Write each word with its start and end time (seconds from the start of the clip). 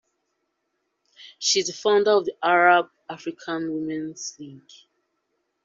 She 1.37 1.59
is 1.59 1.79
founder 1.79 2.09
of 2.13 2.25
the 2.25 2.33
Arab-African 2.43 3.71
Women's 3.71 4.35
League. 4.39 4.63